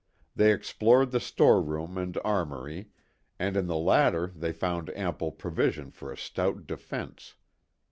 They 0.35 0.51
explored 0.51 1.11
the 1.11 1.19
storeroom 1.19 1.95
and 1.95 2.17
armory, 2.25 2.89
and 3.37 3.55
in 3.55 3.67
the 3.67 3.77
latter 3.77 4.31
they 4.35 4.51
found 4.51 4.89
ample 4.97 5.31
provision 5.31 5.91
for 5.91 6.11
a 6.11 6.17
stout 6.17 6.65
defense. 6.65 7.35